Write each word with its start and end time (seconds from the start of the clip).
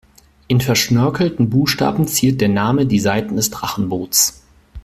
In 0.47 0.59
verschnörkelten 0.61 1.51
Buchstaben 1.51 2.07
ziert 2.07 2.41
der 2.41 2.49
Name 2.49 2.87
die 2.87 2.99
Seiten 2.99 3.35
des 3.35 3.51
Drachenboots. 3.51 4.41